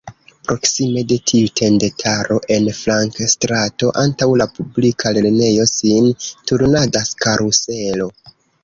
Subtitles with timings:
[0.45, 8.15] Proksime de tiu tendetaro, en flankstrato antaŭ la publika lernejo sin turnadas karuselo.